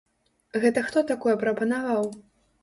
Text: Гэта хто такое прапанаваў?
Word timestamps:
Гэта 0.63 0.83
хто 0.87 1.03
такое 1.11 1.35
прапанаваў? 1.45 2.11